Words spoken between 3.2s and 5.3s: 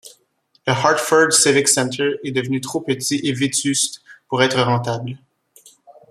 et vétuste pour être rentable.